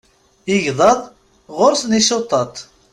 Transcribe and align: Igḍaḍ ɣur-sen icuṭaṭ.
Igḍaḍ 0.55 0.99
ɣur-sen 1.57 1.91
icuṭaṭ. 1.99 2.55